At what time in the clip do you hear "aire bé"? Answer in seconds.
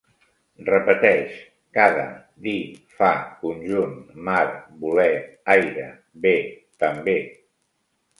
5.57-6.33